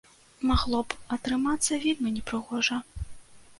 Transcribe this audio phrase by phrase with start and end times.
[0.51, 2.83] Магло б атрымацца вельмі непрыгожа.